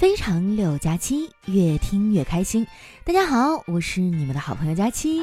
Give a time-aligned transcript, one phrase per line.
[0.00, 2.66] 非常六加七，越听越开心。
[3.04, 5.22] 大家好，我是你们的好朋友佳期。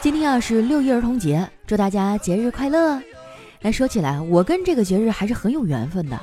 [0.00, 3.02] 今天啊是六一儿童节，祝大家节日快乐。
[3.62, 6.16] 来说起来，我跟这个节日还是很有缘分的，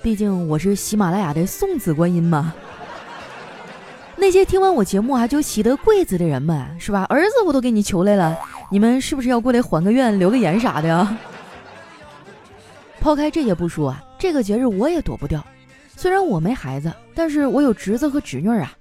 [0.00, 2.54] 毕竟我是喜马拉雅的送子观音嘛。
[4.16, 7.04] 那些听完我节目啊就喜得贵子的人们，是吧？
[7.10, 8.38] 儿子我都给你求来了，
[8.70, 11.14] 你们是不是要过来还个愿、留个言啥的呀？
[13.02, 14.02] 抛开这些不说啊。
[14.26, 15.46] 这个节日我也躲不掉，
[15.94, 18.76] 虽然我没孩子，但是我有侄子和侄女啊。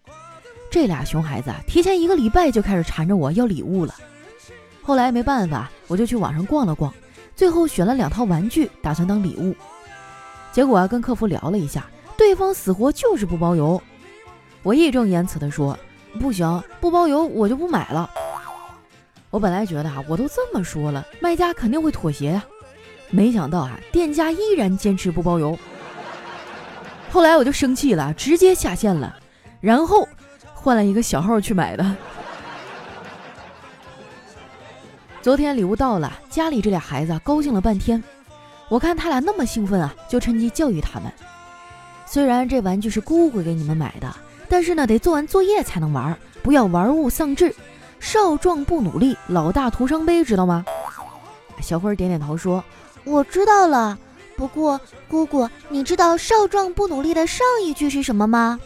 [0.71, 3.93] 这俩熊孩子提前一个礼拜就开始缠着我要礼物了。
[4.81, 6.91] 后来没办法，我就去网上逛了逛，
[7.35, 9.55] 最后选了两套玩具，打算当礼物。
[10.51, 11.85] 结果啊，跟客服聊了一下，
[12.17, 13.79] 对方死活就是不包邮。
[14.63, 15.77] 我义正言辞地说
[16.19, 18.09] ：“不行，不包邮我就不买了。”
[19.29, 22.43] 我本来觉得啊，我都这么说了，卖家肯定会妥协呀。
[23.09, 25.57] 没想到啊，店家依然坚持不包邮。
[27.11, 29.15] 后来我就生气了，直接下线了，
[29.61, 30.07] 然后
[30.53, 31.95] 换了一个小号去买的。
[35.21, 38.03] 昨天礼物到了，家里这俩孩子高兴了半天。
[38.67, 41.11] 我看他俩那么兴奋啊，就趁机教育他们：
[42.05, 44.13] 虽然这玩具是姑姑给你们买的，
[44.49, 47.55] 但是呢，得做完作业才能玩，不要玩物丧志。
[47.99, 50.65] 少壮不努力，老大徒伤悲，知道吗？
[51.61, 52.63] 小辉点点头说。
[53.05, 53.97] 我知道了，
[54.35, 58.59] 不过姑姑，你知道“少壮不努力”的上一句是什么吗？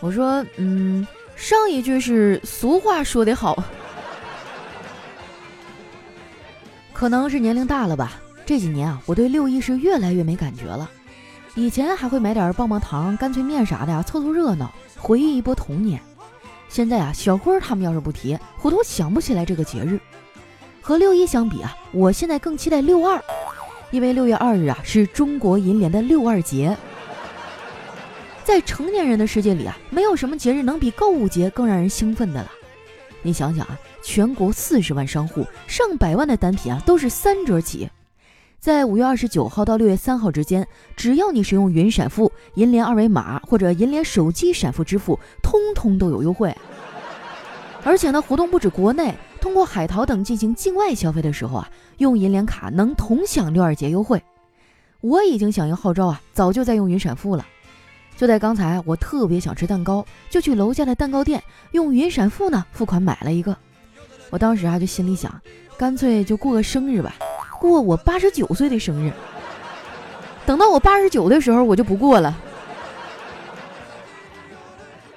[0.00, 3.62] 我说，嗯，上一句是俗话说得好，
[6.92, 8.20] 可能是年龄大了吧。
[8.44, 10.90] 这几年啊，我对六一是越来越没感觉了。
[11.54, 16.00] 以前还会买点棒棒糖、干脆面啥的呀，凑凑热闹，回忆一波童年。
[16.68, 20.00] 现在啊，小辉他们要是不提，我都想不起来这个节日。
[20.80, 23.22] 和六一相比啊，我现在更期待六二。
[23.92, 26.74] 因为六月二日啊是中国银联的六二节，
[28.42, 32.50] 在成年人的世界里啊，没有什么节日能比购物节更让人兴奋的了。
[33.20, 37.88] 你想想啊，全国四十万商户，上百万的单品啊都是三折起。
[38.58, 46.56] 在五月二十九号到六月三号之间，只要你使用云闪付、银联二维码或者银联手机闪付支付，通通都有优惠。
[47.84, 49.14] 而且呢，活动不止国内。
[49.42, 54.22] 通过海淘等进行境外消费的时候啊，用银联卡能同享六二节优惠。
[55.00, 57.44] 我已经响应号召啊，早就在用云闪付了。
[58.16, 61.42] 就在刚才，我特别想吃蛋糕，就去楼下的蛋糕店
[61.72, 63.56] 用云闪付呢付款买了一个。
[64.30, 65.42] 我当时啊就心里想，
[65.76, 67.16] 干脆就过个生日吧，
[67.58, 69.12] 过我八十九岁的生日。
[70.46, 72.38] 等到我八十九的时候，我就不过了。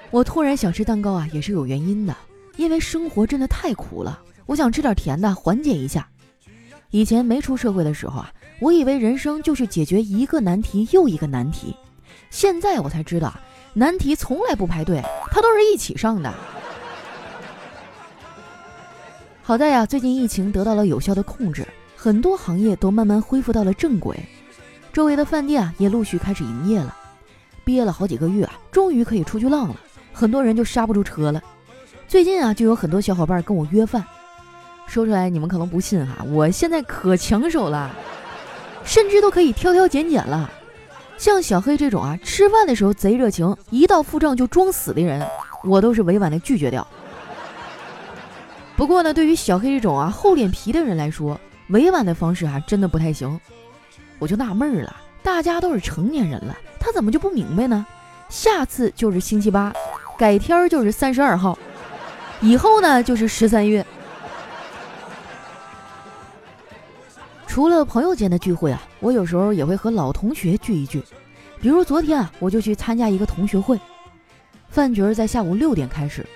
[0.09, 2.15] 我突然想吃蛋糕啊，也是有原因的。
[2.57, 6.07] 因为生活真的太苦了，我想吃点甜的缓解一下。
[6.91, 11.75] 以前没出社会的时候啊，我以为人生就是解决一个难题又一个难题，
[12.29, 13.33] 现在我才知道，
[13.73, 15.01] 难题从来不排队，
[15.31, 16.33] 它都是一起上的。
[19.41, 24.17] 好在呀，最近疫情得到了有效的控制，很多行业都慢慢恢复到了正轨，
[24.93, 26.95] 周围的饭店啊也陆续开始营业了。
[27.65, 29.75] 憋了好几个月啊，终于可以出去浪了，
[30.13, 31.43] 很多人就刹不住车了。
[32.07, 34.03] 最近啊，就有很多小伙伴跟我约饭，
[34.87, 37.89] 说出来你们可能不信哈，我现在可抢手了，
[38.83, 40.49] 甚至都可以挑挑拣拣了。
[41.17, 45.27] 像小黑这种啊，吃饭的时候贼热情，一到付账就装死的人，
[45.63, 46.87] 我都是委婉的拒绝掉。
[48.77, 51.39] 不过呢，对于小黑这种啊厚脸皮的人来说，
[51.69, 53.39] 委婉的方式啊真的不太行。
[54.19, 57.85] 我就纳闷了，大家都是成年人了，他怎么就不明白呢？
[58.29, 59.73] 下次就是星期八，
[60.17, 61.57] 改天就是三十二号。
[62.41, 63.85] 以后呢，就是十三月。
[67.47, 71.01] 除了朋友间的聚会啊，我有时候也会和老同学聚一聚。
[71.61, 73.79] 比如昨天啊，我就去参加一个同学会，
[74.69, 76.27] 饭局在下午六点开始。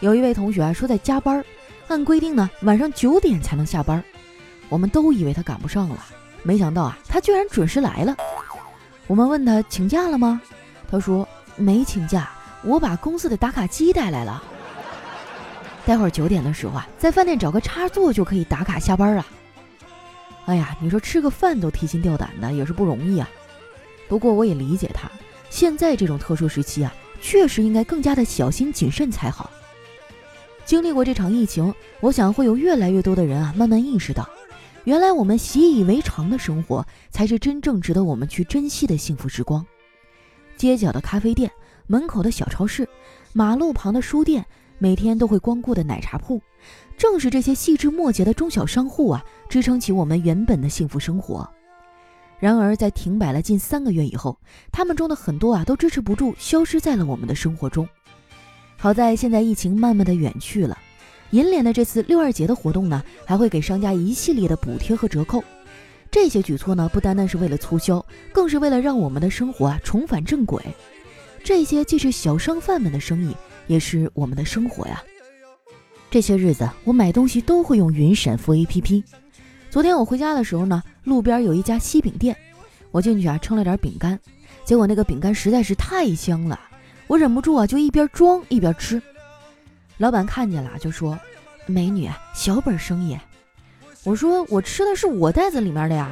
[0.00, 1.44] 有一位同学啊说在加班，
[1.88, 4.02] 按规定呢晚上九点才能下班。
[4.68, 5.98] 我们都以为他赶不上了，
[6.44, 8.16] 没想到啊，他居然准时来了。
[9.08, 10.40] 我们问他请假了吗？
[10.88, 12.30] 他说没请假，
[12.62, 14.40] 我把公司的打卡机带来了。
[15.88, 19.26] 待会儿九点的时候啊，在饭店找个插座就可以打卡下班了。
[20.44, 23.26] 哎呀，你说吃个饭都提心吊胆的，也是不容易啊。
[24.06, 25.10] 不过我也理解他，
[25.48, 29.48] 现在这种特殊时期啊，确实应该更加的小心谨慎才好。
[30.66, 34.28] 经历过这场疫情，我想会有越来越多的人啊，慢慢意识到，
[34.84, 39.64] 原来我们习以为常的生活，才是真正值得我们去珍惜的幸福时光。
[40.54, 41.50] 街角的咖啡店，
[41.86, 42.86] 门口的小超市，
[43.32, 44.44] 马路旁的书店。
[44.78, 46.40] 每天都会光顾的奶茶铺，
[46.96, 51.48] 正是这些细枝末节的中小商户啊，支撑起我们原本的幸福生活。
[52.38, 54.38] 然而在停摆了近三个月以后，
[54.70, 57.88] 他们中的很多啊都支持不住，消失在了我们的生活中。
[58.76, 60.78] 好在现在疫情慢慢的远去了，
[61.30, 65.42] 银联的这次六二节的活动呢，还会给商家一系列的补贴和折扣。
[66.12, 70.62] 这些举措呢，不单单是为了促销，更是为了让我们的生活啊重返正轨。
[71.42, 73.34] 这些既是小商贩们的生意，
[73.68, 75.00] 也是我们的生活呀。
[76.10, 79.04] 这些日子我买东西都会用云闪付 APP。
[79.70, 82.36] 昨天我回家的时候呢，路边有一家西饼店，
[82.90, 84.18] 我进去啊称了点饼干，
[84.64, 86.58] 结果那个饼干实在是太香了，
[87.06, 89.00] 我忍不住啊就一边装一边吃。
[89.98, 91.18] 老板看见了就说
[91.66, 93.18] ：“美女，小本生意。”
[94.04, 96.10] 我说我吃的是我袋子里面的呀。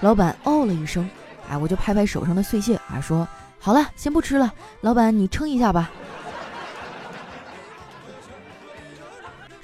[0.00, 1.08] 老板哦了一声，
[1.48, 3.26] 哎，我就拍拍手上的碎屑啊，说
[3.58, 4.54] 好了，先不吃了。
[4.82, 5.90] 老板你称一下吧。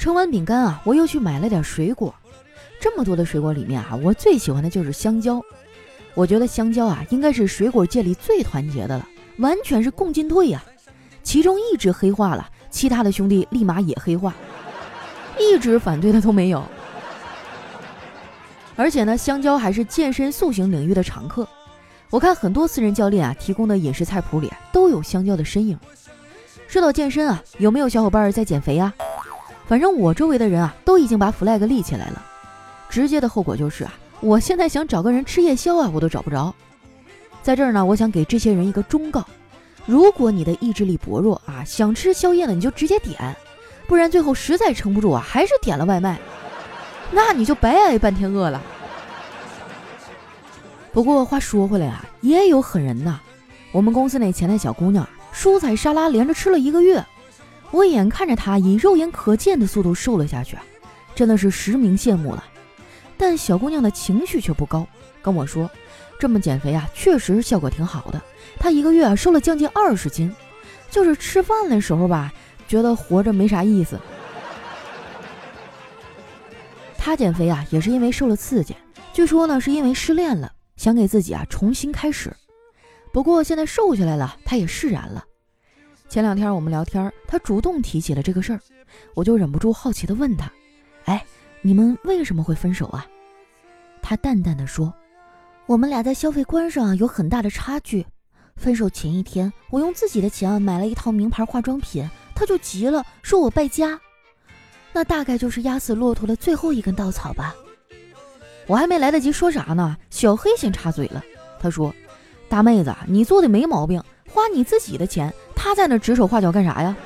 [0.00, 2.14] 称完饼干啊，我又去买了点水果。
[2.80, 5.42] 这么多的水果里面啊，我最喜欢的就是香蕉。
[6.14, 9.06] 我觉得香蕉啊，应该是水果界里最团结的了，
[9.36, 10.64] 完全是共进退呀。
[11.22, 14.34] 其中一只黑化了，其他的兄弟立马也黑化，
[15.38, 16.64] 一直反对的都没有。
[18.76, 21.46] 而且呢，香蕉还是健身塑形领域的常客。
[22.08, 25.78] 我看很多私人教练啊提供的饮食菜谱里都有香蕉的身影。
[26.66, 28.94] 说到健身啊，有没有小伙伴在减肥啊？
[29.70, 32.20] 反正我周围的人啊都已经把 flag 立起来了。
[32.88, 36.52] 直接的后果就是啊，我现在想找个人吃夜宵啊，我都找不着。
[37.40, 39.24] 在这儿呢，我想给这些人一个忠告：
[39.86, 43.16] 如果你的意志力薄弱啊，想吃宵夜呢，你就直接点，
[43.86, 46.18] 不然最后实在撑不住啊，还是点了外卖。
[47.12, 48.60] 那你就白挨半天饿了。
[50.92, 53.20] 不过话说回来啊，也有狠人呐。
[53.70, 57.04] 我们公司那前台小姑娘，蔬菜沙拉连着吃了一个月，
[57.70, 60.56] 我眼看着她以肉眼可见的速度瘦了下去，
[61.14, 62.44] 真的是实名羡慕了。
[63.16, 64.86] 但小姑娘的情绪却不高，
[65.22, 65.70] 跟我说，
[66.18, 68.20] 这么减肥啊，确实效果挺好的。
[68.58, 70.34] 她一个月啊瘦了将近二十斤，
[70.90, 72.32] 就是吃饭的时候吧，
[72.66, 73.98] 觉得活着没啥意思。
[77.02, 78.76] 他减肥啊，也是因为受了刺激。
[79.12, 82.30] 据说呢，是因为失恋了，想给自己啊重新开始。
[83.12, 85.24] 不过现在瘦下来了，他也释然了。
[86.10, 88.58] 前两天我们聊天，他主动提起了这个事儿，
[89.14, 90.50] 我就忍不住好奇的问他
[91.06, 91.24] ：“哎，
[91.62, 93.06] 你们为什么会分手啊？”
[94.02, 94.92] 他淡淡的说
[95.66, 98.04] ：“我们俩在消费观上有很大的差距。
[98.56, 102.04] 分手前一天，我用自己的钱买了一套名牌化妆品，
[102.34, 103.96] 他就急了，说我败家。”
[104.92, 107.54] 那大概就是压死骆驼的最后一根稻草吧。
[108.66, 111.22] 我还没来得及说啥呢，小黑先插嘴了。
[111.60, 111.94] 他说
[112.50, 116.96] ：“大妹子，你做的没毛病，花你自己的钱，他在那指手画脚干啥呀？”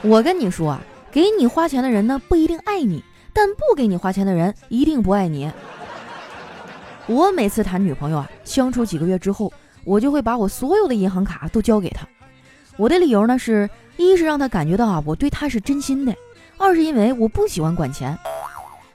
[0.00, 0.80] 我跟你说啊，
[1.12, 3.04] 给你花钱的人呢不一定爱你，
[3.34, 5.52] 但不给你花钱的人一定不爱你。
[7.06, 9.52] 我每次谈女朋友啊，相处几个月之后，
[9.84, 12.06] 我就会把我所有的银行卡都交给他。
[12.78, 13.68] 我的理由呢是
[13.98, 16.14] 一是让他感觉到啊我对他是真心的。
[16.56, 18.16] 二是因为我不喜欢管钱，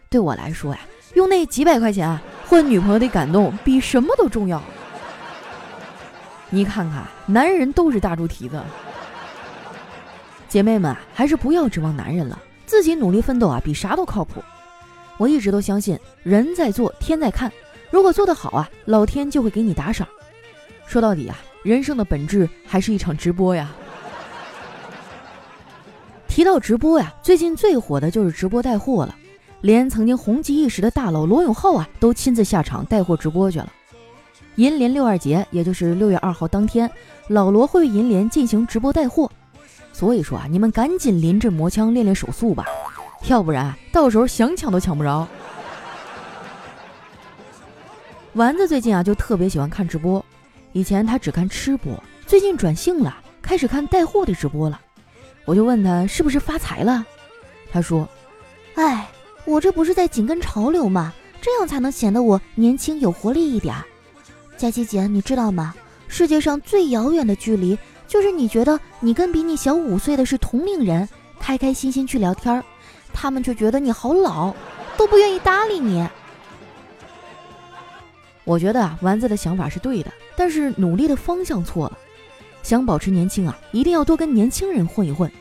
[0.10, 0.80] 对我来说呀，
[1.14, 4.62] 用那几百块钱换女朋友的感动比什么都重要。
[6.50, 8.62] 你看看，男人都是大猪蹄子。
[10.50, 14.44] 姐妹们，还是不要指望男人了，自己努力奋斗啊，比啥都靠谱。
[15.18, 17.50] 我一直都相信，人在做，天在看。
[17.90, 20.06] 如果做得好啊，老天就会给你打赏。
[20.86, 23.72] 说到底啊，人生的本质还是一场直播呀。
[26.28, 29.16] 提到直播呀，最近最火的就是直播带货了，
[29.62, 33.72] 连曾经红极一时的大佬罗永浩啊，都亲自下场带货直播去了。
[34.56, 36.90] 银联六二节，也就是六月二号当天，
[37.28, 39.32] 老罗会为银联进行直播带货，
[39.94, 42.66] 所以说啊，你们赶紧临阵磨枪练练手速吧，
[43.28, 45.28] 要不然到时候想抢都抢不着。
[48.34, 50.24] 丸子最近啊，就特别喜欢看直播，
[50.74, 51.92] 以前他只看吃播，
[52.26, 54.80] 最近转性了，开始看带货的直播了。
[55.46, 57.06] 我就问他是不是发财了，
[57.72, 58.08] 他说
[58.76, 59.10] ：“哎，
[59.44, 61.14] 我这不是在紧跟潮流吗？
[61.42, 63.76] 这样才能显得我年轻有活力一点。”
[64.62, 65.74] 佳琪姐，你知道吗？
[66.08, 67.76] 世界上最遥远的距离，
[68.08, 72.64] 就是你觉得你跟比你小五岁的是同龄人，开开心心去聊天，
[73.12, 74.54] 他们却觉得你好老，
[74.96, 76.08] 都不愿意搭理你。
[78.44, 81.98] 我觉得啊，丸子的想法是对的，但是努力的方向错了。
[82.62, 85.32] 想保持年轻啊，一定要多跟年轻人混一混。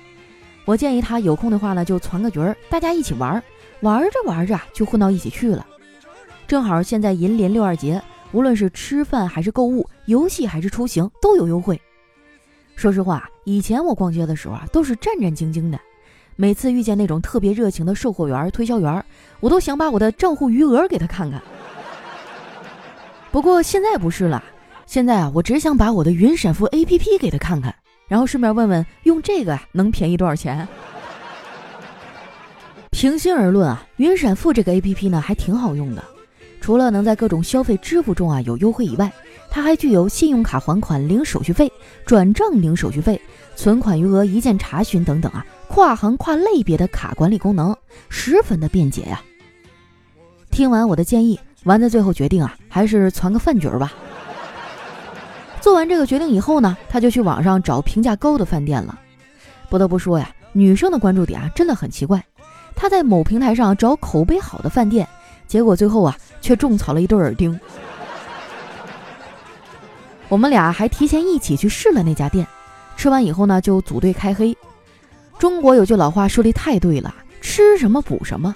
[0.64, 3.42] 我建议他有空的话呢，就攒个局儿，大家一起玩。
[3.80, 5.66] 玩着玩着就混到一起去了。
[6.46, 8.00] 正好现在银联六二节，
[8.32, 11.80] 无论是吃饭还是购物、游戏还是出行都有优惠。
[12.76, 15.78] 说实话，以前我逛街的时候啊，都是战战兢兢的。
[16.37, 19.04] 每次遇见那种特别热情的售货员、推销员，
[19.40, 21.42] 我都想把我的账户余额给他看看。
[23.30, 24.42] 不过现在不是了，
[24.87, 27.75] 现在啊，我只想把我的云闪付 APP 给他看看，
[28.08, 30.66] 然后顺便问问用这个能便宜多少钱。
[32.90, 36.02] 平心而论啊，云闪付这个 APP 呢还挺好用的，
[36.61, 39.12] 除了能在各种消费支付中啊有优惠以外，
[39.50, 41.73] 它还具有信用卡还款零手续费、
[42.05, 43.21] 转账零手续费、
[43.57, 47.75] 存款余额一键查询等等啊，跨行跨类别的卡管理功能，
[48.09, 49.21] 十分的便捷呀。
[50.50, 51.38] 听完我的建议。
[51.64, 53.93] 丸子最后决定啊，还是攒个饭局吧。
[55.61, 58.99] 做完这个决定以后呢，他就去网上找评价高的饭店了。
[59.69, 62.25] 不得不说呀，女生的关注点啊真的很奇怪。
[62.75, 65.07] 他在某平台上找口碑好的饭店，
[65.50, 67.59] 结果最后啊却种草了一对耳钉。
[70.28, 72.47] 我们俩还提前一起去试了那家店，
[72.97, 74.57] 吃完以后呢就组队开黑。
[75.40, 78.54] 中国有句老话说的太对了，吃什么补什么。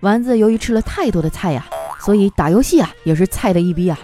[0.00, 1.64] 丸子由于吃了太多的菜呀。
[1.98, 3.98] 所以打游戏啊也是菜的一逼啊！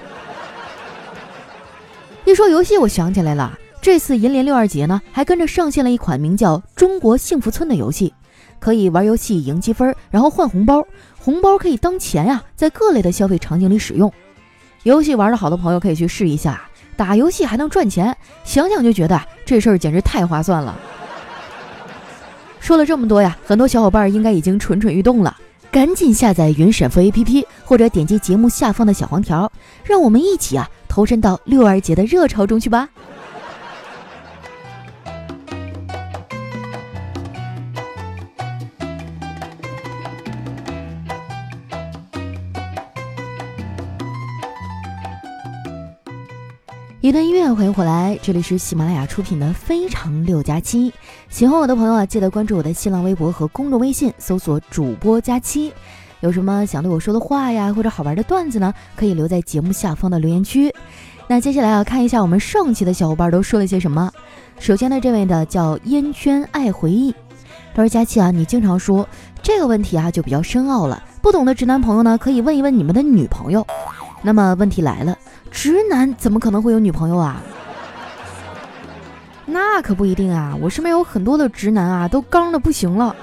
[2.24, 8.12] 一说游戏，我想起来了，这次银联六二节呢，还跟着上线了一款名叫《中国幸福村》的游戏，
[8.62, 10.86] 可以玩游戏赢积分，然后换红包，
[11.18, 14.10] 红包可以当钱呀，在各类的消费场景里使用。
[14.84, 16.62] 游戏玩的好的朋友可以去试一下，
[16.96, 20.78] 打游戏还能赚钱，想想就觉得这事儿简直太划算了。
[22.60, 25.36] 说了这么多呀，很多小伙伴应该已经蠢蠢欲动了。
[25.72, 29.50] 赶紧下载云闪付 APP，或者点击节目下方的小黄条，
[29.82, 32.88] 让我们一起啊投身到六二节的热潮中去吧。
[47.02, 50.88] 一段音乐，欢迎回来，这里是喜马拉雅出品的《非常六加七》。
[51.28, 55.72] 喜欢我的朋友啊，记得关注我的新浪微博和公众微信，搜索“主播佳期”。
[56.22, 58.72] 有什么想对我说的话呀，或者好玩的段子呢？
[58.94, 60.72] 可以留在节目下方的留言区。
[61.26, 64.08] 那接下来啊，看一下我们上期的小伙伴都说了些什么。
[64.60, 67.12] 首先呢，这位呢叫烟圈爱回忆，
[67.74, 69.08] 他说：“佳期啊，你经常说
[69.42, 71.02] 这个问题啊，就比较深奥了。
[71.20, 73.66] 不懂的直男朋友呢，可以问一问你们的女朋友。
[74.22, 75.18] 那么问题来了。”
[75.52, 77.40] 直男怎么可能会有女朋友啊？
[79.44, 80.56] 那可不一定啊！
[80.60, 83.14] 我身边有很多的直男啊，都刚的不行了，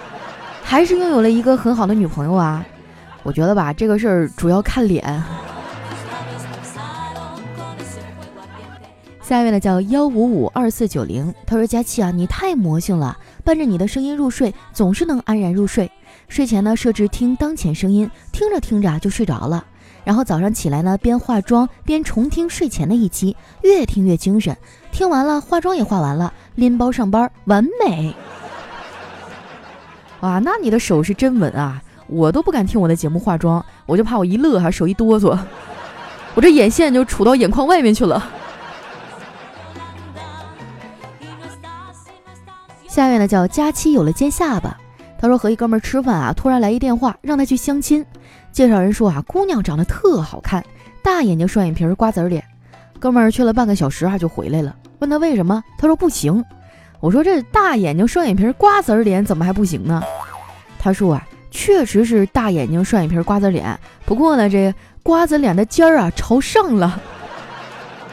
[0.64, 2.64] 还是拥有了一个很好的女朋友啊。
[3.24, 5.24] 我觉得吧，这个事儿主要看脸。
[9.22, 15.92] 下一位呢叫幺五五二四九零，他说：“佳琪啊，你太魔性了，伴着你的声音入睡，总是能安然入睡。
[16.28, 19.64] 睡前呢设置听当前声音，听着听着就睡着了。”
[20.04, 24.56] 然后早上起来呢，边化妆边重听睡前的一期，越听越精神。
[24.92, 28.16] 听完了，化妆也化完了，拎包上班，完美。
[30.22, 31.82] 哇， 那你的手是真稳啊！
[32.08, 35.38] 我都不敢听我的节目化妆，我就怕我一乐哈手一哆嗦，
[36.34, 38.32] 我这眼线就杵到眼眶外面去了。
[42.88, 44.76] 下面呢叫佳期有了尖下巴，
[45.20, 48.04] 他说和一哥们吃饭啊，突然来一电话，让他去相亲。
[48.52, 50.64] 介绍人说啊，姑娘长得特好看，
[51.02, 52.44] 大眼睛、双眼皮、瓜子脸。
[53.00, 54.76] 哥们儿去了半个小时啊，就回来了。
[55.00, 56.44] 问他为什么，他说不行。
[57.00, 60.04] 我说这大眼睛、双眼皮、瓜子脸怎么还不行呢？
[60.78, 67.02] 他说啊，确实是大眼睛、双眼皮、瓜子脸，不过呢，这瓜子脸的尖儿啊朝上了，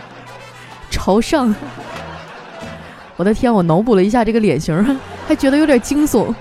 [0.91, 1.53] 朝上。
[3.17, 6.33] 我的天，我脑补了一下这个脸型，还觉得有点惊悚。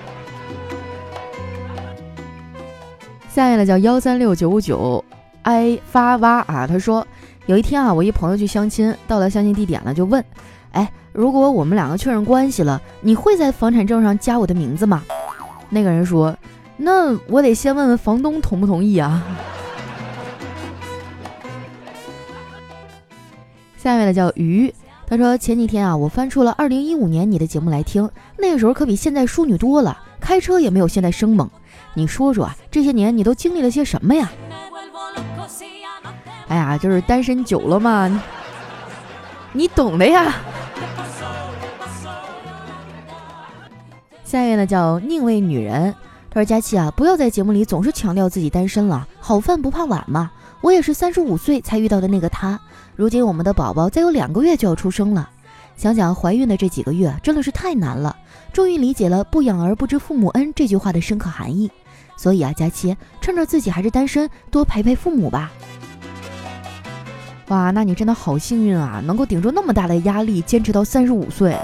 [3.36, 5.04] 下面呢叫幺三六九五九
[5.42, 7.06] ，i 发哇啊，他说
[7.44, 10.24] 有一天啊，我一朋友去相亲，到了相亲地点了，就问，
[10.72, 15.02] 哎，如果我们两个确认关系了，你会在房产证上加我的名字吗？
[15.68, 16.34] 那个人说，
[16.78, 19.22] 那我得先问问房东同不同意啊。
[23.76, 24.72] 下面呢叫鱼，
[25.06, 31.50] 他说前几天啊，我翻出了二零一五年你的节目来听，那个时候可比现在淑女多了，开车也没有现在生猛。
[31.96, 34.30] 你说说啊，这些年你都经历了些什么呀？
[36.46, 38.22] 哎呀，就是单身久了嘛，
[39.52, 40.34] 你懂的呀。
[44.22, 45.94] 下一位呢叫宁为女人，
[46.28, 50.30] 他说佳琪啊，不要在节目里总是强调自己单身了，好饭不怕晚嘛。
[50.60, 52.60] 我也是三十五岁才遇到的那个他，
[52.94, 55.30] 如今我们的宝宝再有两个月就要出生了，
[55.78, 58.14] 想想怀孕的这几个月真的是太难了，
[58.52, 61.70] 终于理解了“不养儿不知父母恩”这句话的深刻含义。
[62.16, 65.52] 所以啊，佳期趁着自己还是单身，多陪陪父母吧。
[67.48, 71.56] 哇，那你真的好幸运啊，能够顶住那么大的压力，坚持到三十五岁。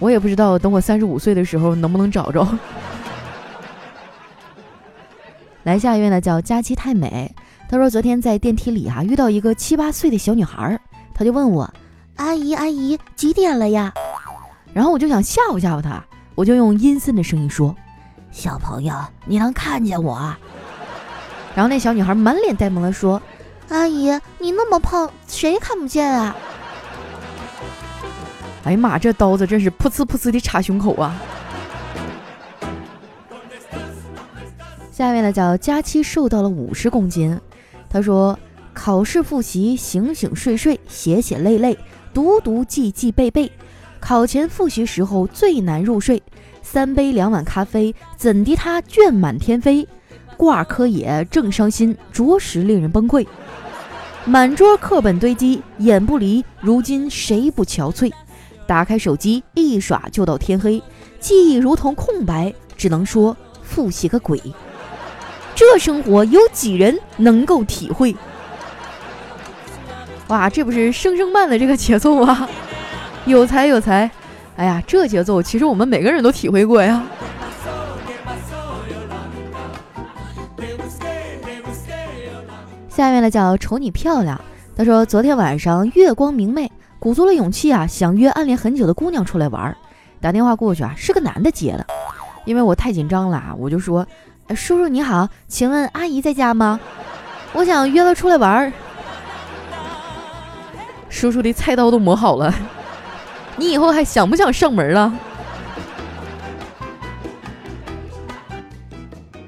[0.00, 2.46] 我也不知道等我三十五岁的时候能不能找着。
[5.62, 7.32] 来下一位呢，叫佳期太美。
[7.68, 10.78] 他说昨天在电梯里啊遇到一个七八岁的小女孩，
[11.14, 11.72] 他就问我
[12.16, 13.92] ：“阿姨阿姨，几点了呀？”
[14.74, 17.74] 然后我就想吓唬吓唬他，我就用阴森的声音说
[18.34, 18.92] ：“小朋友，
[19.24, 20.18] 你能看见我？”
[21.54, 23.22] 然后那小女孩满脸呆萌的说
[23.70, 26.34] ：“阿姨，你那么胖，谁看不见啊？”
[28.64, 31.14] 哎呀妈，这刀子真是噗呲噗呲的插胸口啊！
[34.90, 37.38] 下面呢叫佳期瘦到了五十公斤，
[37.88, 38.36] 他说
[38.72, 41.78] 考试复习醒醒睡睡写写累累
[42.12, 43.50] 读读记记背背，
[44.00, 46.22] 考前复习时候最难入睡，
[46.64, 49.86] 三杯两碗咖啡怎敌他卷满天飞，
[50.36, 53.24] 挂科也正伤心，着实令人崩溃，
[54.24, 58.10] 满桌课本堆积眼不离，如今谁不憔悴？
[58.66, 60.82] 打开手机一耍就到天黑，
[61.20, 64.40] 记忆如同空白，只能说复习个鬼。
[65.54, 68.16] 这生活有几人能够体会？
[70.28, 72.48] 哇，这不是生生慢的这个节奏啊！
[73.26, 74.10] 有才有才！
[74.56, 77.02] 哎呀，这节奏其实我们每个人都体会过呀。
[82.88, 84.40] 下面呢叫瞅你漂亮，
[84.76, 86.70] 他说昨天晚上月光明媚，
[87.00, 89.76] 鼓足了勇气啊，想约暗恋很久的姑娘出来玩，
[90.20, 91.84] 打电话过去啊，是个男的接的，
[92.44, 94.06] 因为我太紧张了啊，我就说。
[94.54, 96.78] 叔叔你好，请问阿姨在家吗？
[97.54, 98.72] 我想约她出来玩儿。
[101.08, 102.54] 叔叔的菜刀都磨好了，
[103.56, 105.12] 你以后还想不想上门了？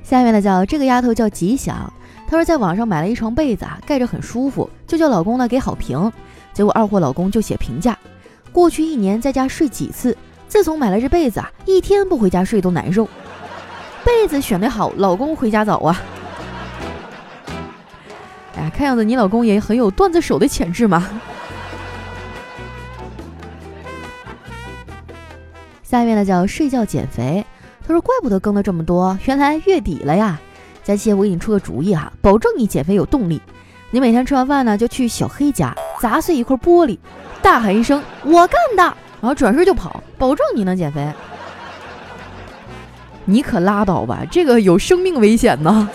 [0.03, 1.93] 下面呢叫这个丫头叫吉祥，
[2.29, 6.13] 她说在网上买了一床被子啊，盖着很舒服，就叫老公呢给好评。
[6.53, 7.99] 结果二货老公就写评价：
[8.53, 13.09] 过去一年在家睡几次，自从买了这被子啊，一天不回家睡都难受。
[14.05, 16.01] 被子选的好，老公回家早啊！
[18.57, 21.21] 哎，看样子你老公也很有段子手的潜质嘛。
[25.89, 27.47] 下面呢叫睡觉减肥，
[27.87, 30.41] 他说怪不得更了这么多，原来月底了呀。
[30.83, 33.41] 佳期，我给你出个主意哈，保证你减肥有动力。
[33.93, 36.99] 你每天吃完饭呢，就去小黑家砸碎一块玻璃，
[37.41, 38.83] 大喊一声“我干的”，
[39.23, 41.09] 然后转身就跑，保证你能减肥。
[43.25, 45.89] 你可拉倒吧，这个有生命危险呢。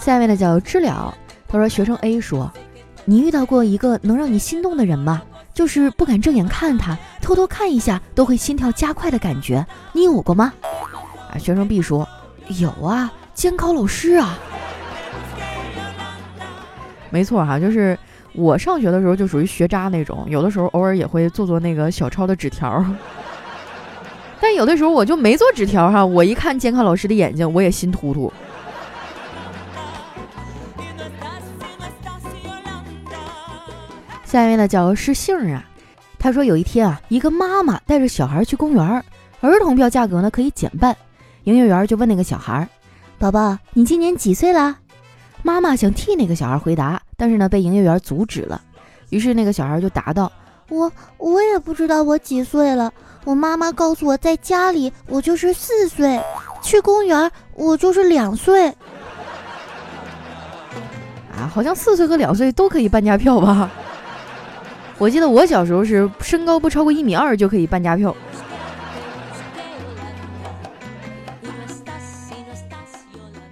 [0.00, 1.14] 下面的叫知了，
[1.46, 2.52] 他说学生 A 说，
[3.10, 5.22] 你遇到过一个能让你心动的人吗？
[5.54, 10.52] 就是不敢正眼看他，偷偷看一下都会心跳加快的感觉，你有过吗？
[11.32, 12.06] 啊，学生 B 说
[12.48, 14.38] 有啊，监考老师啊。
[17.08, 17.98] 没错哈，就是。
[18.34, 22.84] 我上学的时候就属于学渣那种，有的时候偶尔也会做做那个小抄的纸条，
[24.38, 26.04] 但有的时候我就没做纸条哈。
[26.04, 28.30] 我一看监考老师的眼睛，我也心突突。
[34.28, 35.64] 下面呢叫是杏儿啊，
[36.18, 39.02] 他说有一天啊，一个妈妈带着小孩去公园，
[39.40, 40.94] 儿童票价格呢可以减半，
[41.44, 42.68] 营业员就问那个小孩
[43.18, 44.76] ：“宝宝，你今年几岁了？”
[45.42, 47.00] 妈妈想替那个小孩回答。
[47.16, 48.60] 但是呢，被营业员阻止了。
[49.08, 50.30] 于是那个小孩就答道
[50.68, 52.92] ：“我我也不知道我几岁了。
[53.24, 56.20] 我妈妈告诉我在家里我就是四岁，
[56.62, 58.68] 去公园我就是两岁。
[61.34, 63.70] 啊，好像四岁和两岁都可以半价票吧？
[64.98, 68.14] 我记得我小时候是身高不超过一米二就可以办家票。”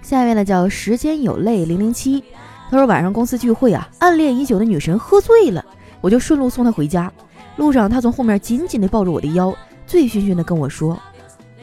[0.02, 2.22] 下面呢叫时间有泪零零七。
[2.70, 5.64] 他说晚上公司聚会啊，暗恋已久的女神喝醉了，
[6.00, 7.12] 我就顺路送她回家。
[7.56, 9.56] 路上，她从后面紧紧地抱着我的腰，
[9.87, 10.98] 醉醺醺地跟我说：“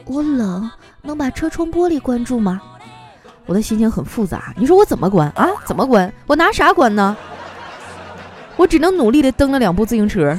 [0.06, 0.70] 我冷，
[1.02, 2.60] 能把车窗玻璃关住吗？”
[3.46, 5.48] 我的心情很复杂，你说我怎么关啊？
[5.66, 6.10] 怎么关？
[6.26, 7.16] 我拿啥关呢？
[8.56, 10.38] 我只能努力地蹬了两部自行车。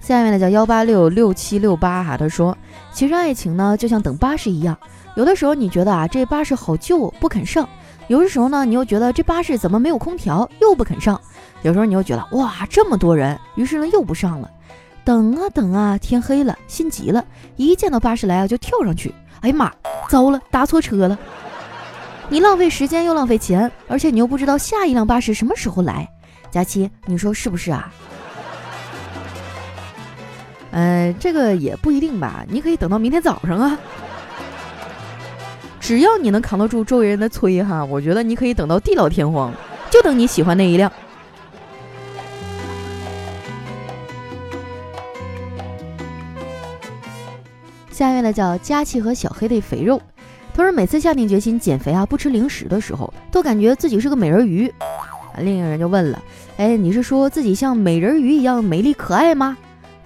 [0.00, 2.56] 下面呢叫幺八六六七六八哈，他说。
[2.92, 4.78] 其实爱情呢，就像等巴士一样，
[5.16, 7.66] 有的时候你觉得啊，这巴士好旧，不肯上；
[8.08, 11.20] 有的时候呢，你又觉得这巴士怎么没有空调，又不肯上；
[11.60, 14.50] 有时候你又觉得哇，这么多人，于是呢又不上了。
[15.04, 17.22] 等啊等啊，天黑了，心急了，
[17.56, 19.14] 一见到巴士来啊，就跳上去。
[19.40, 19.70] 哎呀妈，
[20.08, 21.18] 糟了，搭错车了！
[22.28, 26.08] 你浪费时间又浪费钱而且你又不知道下一辆巴士什么时候来。
[26.50, 27.92] 佳琪你说是不是啊？
[30.72, 33.78] 呃这个也不一定吧你可以等到明天早上啊。
[35.80, 39.52] 只要你能扛得住周围人的催哈我觉得你可以等到地老天荒
[39.90, 40.92] 就等你喜欢那一辆。
[47.90, 50.02] 下一位呢叫佳琪和小黑的肥肉
[50.56, 54.72] 他说每次下定决心减肥啊不吃零食的时候，都感觉自己是个美人鱼。
[55.40, 56.22] 另一个人就问了，
[56.56, 59.54] 哎，你是说自己像美人鱼一样美丽可爱吗？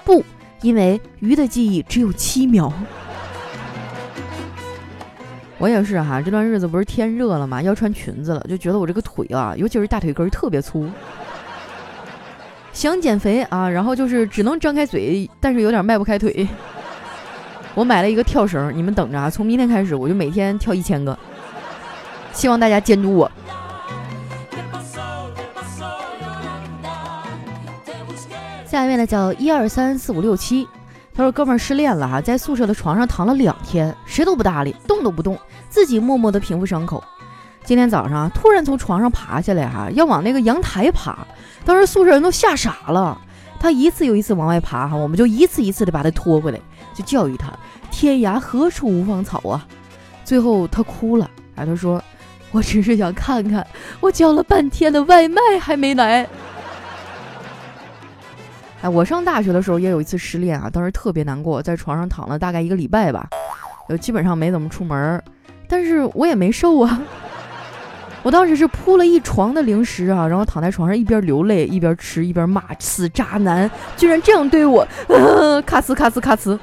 [0.05, 0.25] 不，
[0.61, 2.73] 因为鱼的记忆只有七秒。
[5.57, 10.91] 我也是哈，这段日子不是天热了嘛，要穿裙子了，就觉得我这个腿啊，尤其是大腿根特别粗。
[12.73, 16.49] 想减肥啊，然后就是只能张开嘴，但是有点迈不开腿。
[17.75, 21.17] 我买了一个跳绳，你们等着啊，从明天开始我就每天跳一千个，
[22.33, 23.31] 希望大家监督我。
[28.67, 30.69] 下一位呢叫一二三四五六七，
[31.15, 35.39] 他说哥们儿失恋了哈，在宿舍的床上躺了两天，谁都不搭理，动都不动。
[35.69, 37.03] 自己默默地平复伤口。
[37.65, 41.19] 今天早上突然从床上爬下来，哈，要往那个阳台爬。
[41.65, 43.17] 当时宿舍人都吓傻了。
[43.59, 46.59] 他一次又一次往外爬，哈，我们就一次一次地把他拖回来，
[47.01, 47.53] 就教育他：
[47.91, 49.67] 天涯何处无芳草啊！
[50.25, 52.03] 最后他哭了，哎，他说
[52.53, 53.67] ：“我只是想看看，
[54.01, 56.27] 我叫了半天的外卖还没来。”
[58.83, 63.29] 哎，我上大学的时候也有一次失恋啊，当时特别难过，在床上躺了大概一个礼拜吧，
[63.89, 65.23] 就基本上没怎么出门。
[65.69, 67.01] 但是我也没瘦啊，
[68.23, 74.87] 我当时是铺了一床的零食啊，然后躺在床上一边流泪一边吃一边骂死渣男，居然这样对我，
[75.67, 76.59] 咔呲咔呲咔呲。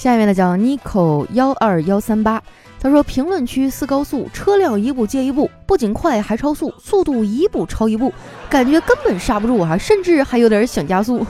[0.00, 2.42] 下面呢叫 Nico 幺二幺三八，
[2.80, 8.10] 他说评论区四高速车辆一步接一步，不仅快还超速，速度一步超一步，
[8.48, 11.26] 感觉根本刹不住哈，甚至还有点想加速。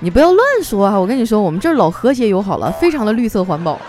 [0.00, 0.98] 你不要乱说哈！
[0.98, 3.80] 我跟你说，我们这儿老和谐友好了，非常的绿色环保，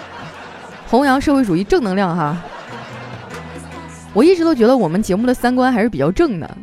[0.88, 2.38] 弘扬社会主义正能量哈。
[4.14, 6.58] 我一直都觉得我们节目的三观还是比较正的。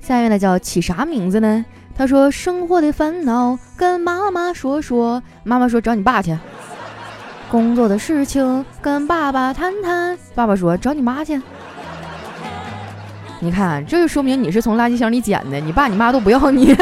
[0.00, 1.64] 下一位呢叫起啥名字呢？
[1.96, 6.36] 他说生活的烦恼跟妈妈说说，妈妈说找你爸去。
[7.50, 11.40] 工作的事情跟爸爸谈谈，爸爸说找你妈去。
[13.38, 16.74] 你看，这就说明你是从垃圾箱里捡的，你爸你妈都不要你。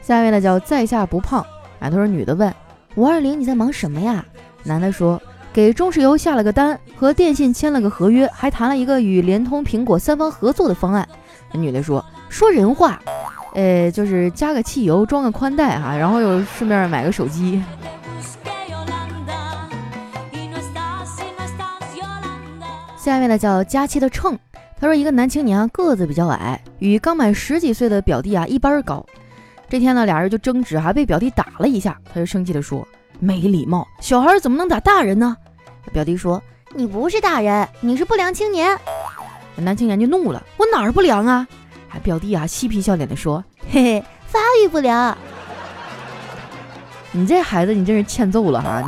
[0.00, 1.40] 下一位呢叫在下不胖，
[1.78, 2.52] 啊，他说女的问
[2.94, 4.24] 五二零你在忙什么呀？
[4.62, 5.20] 男的说
[5.52, 11.06] 给中石油下了个单，和电信签了个合约，还谈了一个与联通、苹果三方合作的方案。
[11.52, 12.98] 女的说说人话，
[13.54, 17.62] 呃，就是加个汽油，装个宽带哈，然后又顺便买个手机。
[22.96, 24.38] 下面呢叫佳期的秤，
[24.80, 29.04] 他说一个男青年啊个子比较矮，与刚满十几岁的表弟啊一般高。
[29.68, 32.86] 这天呢俩人就争执，还被表弟打了一下，他就生气的说
[33.22, 35.36] ：“没礼貌，小孩怎么能打大人呢？”
[35.94, 36.42] 表弟说
[36.74, 38.76] ：“你不是大人，你是不良青年。”
[39.54, 41.46] 男青年就怒了：“我哪儿不良啊？”
[41.86, 45.16] 还表弟啊嬉皮笑脸的说：“嘿嘿，发育不良。”
[47.12, 48.82] 你这孩子你真是欠揍了哈！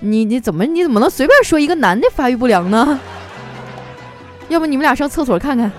[0.00, 3.00] 你你你怎么你怎么能随便说一个男的发育不良呢？
[4.48, 5.70] 要不你们俩上厕所看看。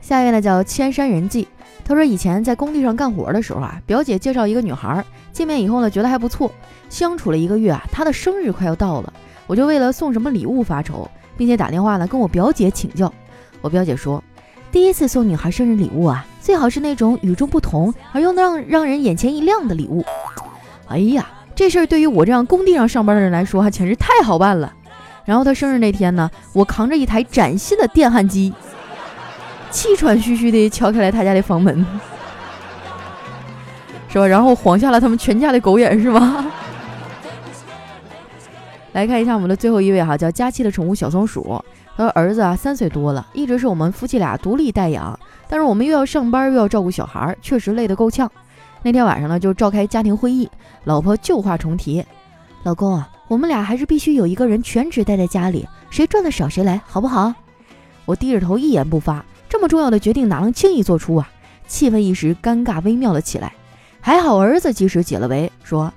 [0.00, 1.46] 下一位呢叫千山人迹，
[1.90, 6.48] 他说以前在工地上干活的时候啊，表姐介绍一个女孩，见面以后呢觉得还不错，
[6.88, 9.12] 相处了一个月啊，她的生日快要到了，
[9.48, 13.12] 我就为了送什么礼物发愁，并且打电话呢跟我表姐请教。
[13.60, 14.22] 我表姐说，
[14.70, 20.04] 第一次送女孩生日礼物啊，最好是那种与众不同而又能让让人眼前一亮的礼物。
[20.86, 21.28] 哎呀！
[21.56, 24.72] 这事儿对于我这样工地上上班的人来说，哈，简直太好办了。
[25.26, 28.54] 然后她生日那天呢，我扛着一台崭新的电焊机，
[29.70, 31.86] 气喘吁吁地敲开了他家的房门，
[34.08, 34.26] 是吧？
[34.26, 36.46] 然后晃瞎了他们全家的狗眼，是吗？
[38.92, 41.62] 来看一下我们的最后一位哈，叫佳期的宠物小松鼠。
[41.96, 48.30] 他说儿子啊三岁多了，一直是我们夫妻俩独立带养，但是我们又要上班又要照顾小孩，确实累得够呛。
[48.82, 50.50] 那天晚上呢，就召开家庭会议，
[50.84, 52.04] 老婆旧话重提
[52.64, 57.32] ：“老公啊，我们俩还是必须有一个人全职待在家里，谁赚的少谁来，好不好？”
[58.06, 61.28] 我低着头一言不发，这么重要的决定哪能轻易做出啊？
[61.66, 63.52] 气氛一时尴尬微妙了起来。
[64.00, 65.92] 还好儿子及时解了围，说：“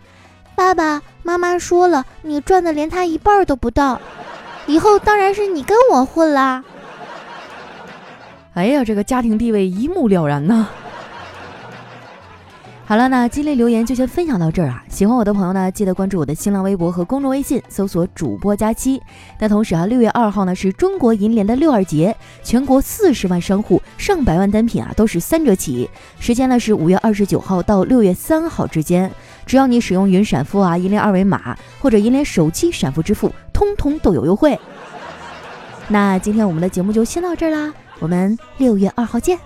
[0.55, 4.01] 爸爸妈妈说了，你赚的连他一半都不到，
[4.67, 6.63] 以后当然是你跟我混啦。”
[8.55, 10.67] 哎呀，这个家庭地位一目了然呐。
[12.93, 14.86] 好了，那今天留言就先分享到这儿啊！
[14.88, 19.01] 喜欢我的朋友呢，记得关注我的新浪微博和公众微信，搜索主播佳期。
[19.39, 29.12] 那同时啊，六月二号呢是中国银联的六二节，全国四十万商户、上百万单品啊都是三折起，时间呢是五月二十九号到六月三号之间。
[29.47, 34.60] 只要你使用云闪付啊、银联二维码或者银联手机闪付支付，通通都有优惠。
[35.88, 39.39] 那今天我们的节目就先到这儿啦，我们六月二号见。